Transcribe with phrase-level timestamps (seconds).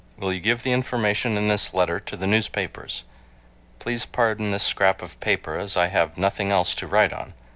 [0.17, 3.03] Will you give the information in this letter to the newspapers?
[3.77, 7.35] Please pardon this scrap of paper as I have nothing else to write on.